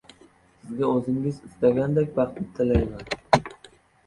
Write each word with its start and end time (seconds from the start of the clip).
Sizga 0.61 0.87
oʻzingiz 0.93 1.37
istagan 1.49 1.93
baxtni 2.17 2.47
tilayman. 2.57 3.55